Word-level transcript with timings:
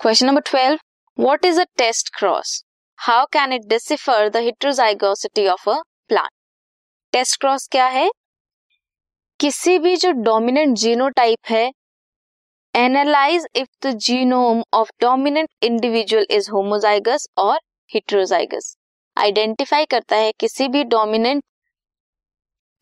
Question 0.00 0.26
number 0.26 0.40
twelve 0.40 0.78
what 1.18 1.44
is 1.44 1.60
a 1.60 1.64
test 1.78 2.08
cross 2.18 2.52
how 2.98 3.24
can 3.32 3.52
it 3.52 3.64
decipher 3.68 4.28
the 4.28 4.36
heterozygosity 4.44 5.46
of 5.48 5.68
a 5.70 5.74
plant 6.08 6.30
test 7.12 7.40
cross 7.40 7.66
क्या 7.72 7.86
है? 7.86 8.08
किसी 9.40 9.78
भी 9.78 9.94
जो 9.96 10.10
dominant 10.20 10.76
genotype 10.78 11.50
है 11.50 11.70
analyse 12.74 13.46
if 13.56 13.68
the 13.86 13.92
genome 14.06 14.62
of 14.74 14.90
dominant 15.00 15.48
individual 15.62 16.26
is 16.30 16.50
homozygous 16.50 17.28
और 17.38 17.60
heterozygous 17.90 18.74
identify 19.16 19.84
करता 19.90 20.16
है 20.16 20.32
किसी 20.40 20.68
भी 20.68 20.84
डोमिनेंट 20.96 21.44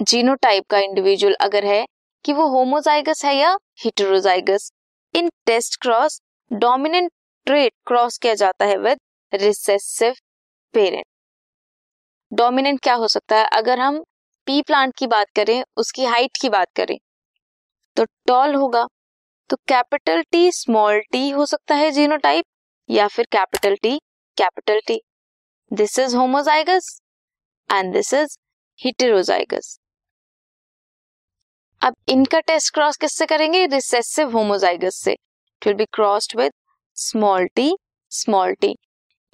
जीनोटाइप 0.00 0.66
का 0.70 0.78
इंडिविजुअल 0.78 1.34
अगर 1.40 1.64
है, 1.64 1.84
कि 2.24 2.32
वो 2.32 2.48
होमोजाइगस 2.48 3.24
है 3.24 3.36
या 3.36 3.56
heterozygous 3.84 4.70
in 5.14 5.30
test 5.46 5.80
cross 5.82 6.20
dominant 6.50 7.10
trait 7.48 7.72
cross 7.86 8.18
किया 8.18 8.34
जाता 8.34 8.64
है 8.64 8.76
विद 8.78 8.98
रिसेसिव 9.32 10.14
पेरेंट 10.74 11.04
डोमिनेंट 12.32 12.80
क्या 12.82 12.94
हो 12.94 13.08
सकता 13.08 13.36
है? 13.36 13.44
अगर 13.46 13.78
हम 13.78 14.02
पी 14.46 14.60
प्लांट 14.62 14.94
की 14.98 15.06
बात 15.06 15.26
करें, 15.36 15.62
उसकी 15.76 16.04
हाइट 16.04 16.36
की 16.40 16.48
बात 16.48 16.68
करें 16.76 16.96
तो 17.96 18.04
टॉल 18.26 18.54
होगा। 18.54 18.86
तो 19.50 19.56
कैपिटल 19.68 20.22
टी 20.22 20.50
स्मॉल 20.52 21.00
टी 21.12 21.28
हो 21.30 21.46
सकता 21.46 21.74
है 21.74 21.90
जीनोटाइप 21.90 22.44
या 22.88 23.06
फिर 23.08 23.26
capital 23.32 23.76
T 23.82 23.96
capital 24.36 24.80
T 24.86 25.00
this 25.70 25.98
is 25.98 26.16
homozygous 26.16 27.00
and 27.70 27.92
this 27.94 28.14
is 28.14 28.38
heterozygous 28.78 29.78
अब 31.82 31.94
इनका 32.08 32.40
टेस्ट 32.40 32.74
क्रॉस 32.74 32.96
किससे 32.96 33.26
करेंगे? 33.26 33.66
रिसेसिव 33.66 34.30
होमोजाइगस 34.30 34.96
से. 34.96 35.12
It 35.12 35.66
will 35.66 35.76
be 35.76 35.84
crossed 35.84 36.40
with 36.40 36.52
small 37.00 37.46
T 37.46 37.76
small 38.10 38.54
T. 38.54 38.76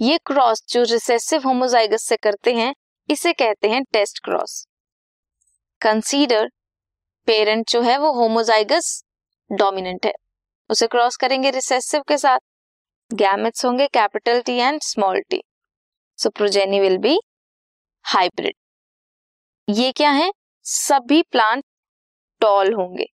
ये 0.00 0.18
क्रॉस 0.18 0.62
जो 0.68 0.82
रिसेसिव 0.82 1.42
होमोजाइगस 1.46 2.02
से 2.02 2.16
करते 2.16 2.54
हैं, 2.54 2.74
इसे 3.10 3.32
कहते 3.32 3.68
हैं 3.68 3.82
टेस्ट 3.84 4.18
क्रॉस। 4.24 4.66
कंसीडर, 5.80 6.48
पेरेंट 7.26 7.70
जो 7.70 7.80
है 7.82 7.98
वो 7.98 8.12
होमोजाइगस 8.12 9.04
डोमिनेंट 9.52 10.06
है। 10.06 10.12
उसे 10.70 10.86
क्रॉस 10.86 11.16
करेंगे 11.16 11.50
रिसेसिव 11.50 12.02
के 12.02 12.18
साथ। 12.18 12.38
गैमेट्स 13.12 13.64
होंगे 13.64 13.86
capital 13.86 14.40
T 14.40 14.56
and 14.56 14.80
small 14.82 15.20
T. 15.20 15.42
So 16.18 16.30
progeny 16.30 16.80
will 16.80 16.98
be 16.98 17.18
hybrid. 18.04 18.54
ये 19.68 19.92
क्या 19.92 20.10
है? 20.10 20.32
सभी 20.62 21.22
प्लांट 21.22 21.64
टॉल 22.40 22.74
होंगे। 22.74 23.06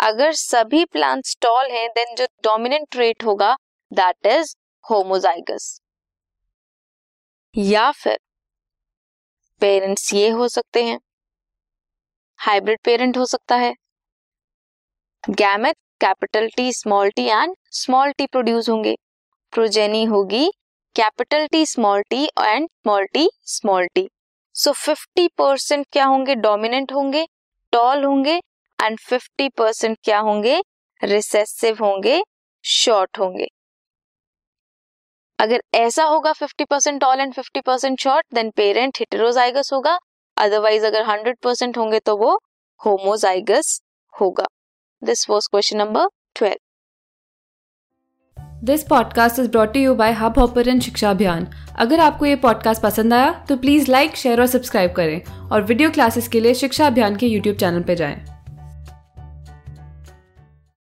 अगर 0.00 0.32
सभी 0.32 0.84
प्लांट्स 0.84 1.36
टॉल 1.42 1.70
हैं, 1.70 1.88
देन 1.88 2.14
जो 2.16 2.24
डोमिनेंट 2.24 2.88
ट्रेट 2.90 3.24
होगा 3.24 3.56
दैट 3.94 4.26
इज़ 4.26 4.54
होमोजाइगस 4.84 5.80
या 7.54 7.90
फिर 7.92 8.18
पेरेंट्स 9.60 10.12
ये 10.14 10.28
हो 10.28 10.48
सकते 10.48 10.84
हैं। 10.84 10.98
हाइब्रिड 12.38 12.78
पेरेंट 12.84 13.16
हो 13.18 13.26
सकता 13.26 13.56
है। 13.56 13.74
Gamete 15.30 15.76
capital 16.00 16.48
T 16.56 16.72
small 16.72 17.10
T 17.10 17.24
and 17.24 17.54
small 17.72 18.12
T 18.12 18.26
produce 18.26 18.68
होंगे। 18.68 18.96
प्रोजेनी 19.52 20.04
होगी 20.04 20.50
capital 20.96 21.46
T 21.46 21.64
small 21.66 22.02
T 22.02 22.24
and 22.24 22.68
small 22.68 23.06
T 23.06 23.28
small 23.42 23.86
T 23.94 24.08
so 24.54 24.72
50 24.72 25.28
percent 25.38 25.86
क्या 25.92 26.04
होंगे? 26.04 26.34
डोमिनेंट 26.34 26.92
होंगे 26.92 27.26
टॉल 27.72 28.04
होंगे 28.04 28.40
एंड 28.78 28.98
50 29.00 29.48
परसेंट 29.58 29.98
क्या 30.04 30.18
होंगे? 30.18 30.60
रिसेसिव 31.02 31.84
होंगे 31.84 32.22
शॉर्ट 32.64 33.18
होंगे। 33.18 33.48
अगर 35.38 35.62
ऐसा 35.74 36.04
होगा 36.04 36.32
50% 36.32 36.66
percent 36.70 37.00
tall 37.00 37.20
and 37.20 37.34
50 37.34 37.62
percent 37.66 38.00
short 38.00 38.26
then 38.34 38.50
parent 38.50 38.98
heterozygous 38.98 39.72
होगा। 39.72 39.98
अदरवाइज़ 40.36 40.86
अगर 40.86 41.04
100 41.04 41.38
परसेंट 41.42 41.78
होंगे 41.78 41.98
तो 41.98 42.16
वो 42.16 42.38
होमोजाइगस 42.80 43.80
होगा। 44.20 44.46
This 45.04 45.28
was 45.30 45.48
question 45.50 45.78
number 45.78 46.08
twelve 46.34 46.56
this 48.64 48.82
podcast 48.82 49.38
is 49.38 49.48
brought 49.48 49.76
you 49.76 49.94
by 49.94 50.12
Hubhopper 50.38 50.80
शिक्षा 50.80 51.10
अभियान 51.10 51.46
अगर 51.78 52.00
आपको 52.00 52.26
ये 52.26 52.36
पॉडकास्ट 52.36 52.82
पसंद 52.82 53.14
आया 53.14 53.32
तो 53.48 53.56
प्लीज़ 53.56 53.90
लाइक 53.90 54.16
शेयर 54.16 54.40
और 54.40 54.46
सब्सक्राइब 54.46 54.92
करें। 54.92 55.50
और 55.50 55.62
वीडियो 55.62 55.90
क्लासेस 55.90 56.28
के 56.28 56.40
लिए 56.40 56.54
शिक्षा 56.54 56.86
अभियान 56.86 57.16
के 57.16 57.26
यूट्यूब 57.26 57.56
चैनल 57.56 57.82
पर 57.82 57.94
जाएँ। 57.94 58.33